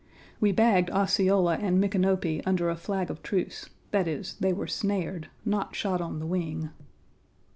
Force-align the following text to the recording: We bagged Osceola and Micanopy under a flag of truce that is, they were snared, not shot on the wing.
We 0.39 0.51
bagged 0.51 0.89
Osceola 0.89 1.57
and 1.57 1.79
Micanopy 1.79 2.41
under 2.43 2.71
a 2.71 2.75
flag 2.75 3.11
of 3.11 3.21
truce 3.21 3.69
that 3.91 4.07
is, 4.07 4.33
they 4.39 4.51
were 4.51 4.65
snared, 4.65 5.27
not 5.45 5.75
shot 5.75 6.01
on 6.01 6.17
the 6.17 6.25
wing. 6.25 6.71